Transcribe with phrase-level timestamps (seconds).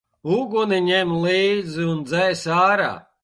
[0.35, 2.91] Uguni ņem līdz un dzēs ārā!